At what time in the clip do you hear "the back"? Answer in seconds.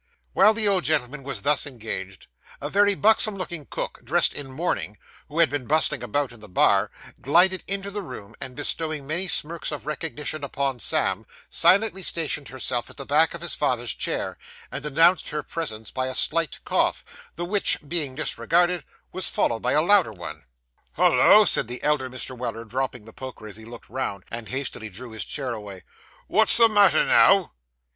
12.97-13.35